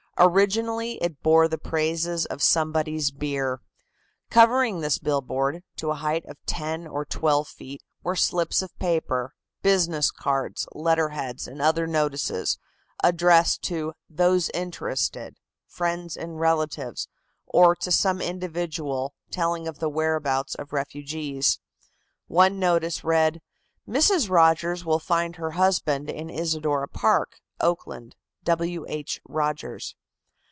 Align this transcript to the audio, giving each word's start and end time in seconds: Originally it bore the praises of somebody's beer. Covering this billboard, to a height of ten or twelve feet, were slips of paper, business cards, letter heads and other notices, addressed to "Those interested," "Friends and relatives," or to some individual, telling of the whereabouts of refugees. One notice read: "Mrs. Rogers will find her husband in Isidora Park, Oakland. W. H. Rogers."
Originally 0.23 1.01
it 1.01 1.23
bore 1.23 1.47
the 1.47 1.57
praises 1.57 2.27
of 2.27 2.43
somebody's 2.43 3.09
beer. 3.09 3.59
Covering 4.29 4.81
this 4.81 4.99
billboard, 4.99 5.63
to 5.77 5.89
a 5.89 5.95
height 5.95 6.23
of 6.25 6.37
ten 6.45 6.85
or 6.85 7.03
twelve 7.05 7.47
feet, 7.47 7.81
were 8.03 8.15
slips 8.15 8.61
of 8.61 8.77
paper, 8.77 9.33
business 9.63 10.11
cards, 10.11 10.67
letter 10.75 11.09
heads 11.09 11.47
and 11.47 11.59
other 11.59 11.87
notices, 11.87 12.59
addressed 13.03 13.63
to 13.63 13.93
"Those 14.11 14.51
interested," 14.51 15.37
"Friends 15.65 16.15
and 16.15 16.39
relatives," 16.39 17.07
or 17.47 17.75
to 17.77 17.91
some 17.91 18.21
individual, 18.21 19.15
telling 19.31 19.67
of 19.67 19.79
the 19.79 19.89
whereabouts 19.89 20.53
of 20.53 20.71
refugees. 20.71 21.59
One 22.27 22.59
notice 22.59 23.03
read: 23.03 23.41
"Mrs. 23.89 24.29
Rogers 24.29 24.85
will 24.85 24.99
find 24.99 25.37
her 25.37 25.51
husband 25.51 26.11
in 26.11 26.29
Isidora 26.29 26.89
Park, 26.89 27.39
Oakland. 27.59 28.15
W. 28.43 28.85
H. 28.87 29.19
Rogers." 29.27 29.95